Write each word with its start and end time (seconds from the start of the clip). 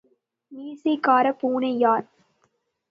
மீசைக் 0.51 1.03
காரப் 1.03 1.39
பூனையார். 1.39 2.07